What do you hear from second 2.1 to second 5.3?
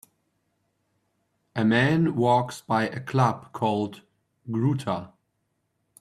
walks by a club called' Gruta'.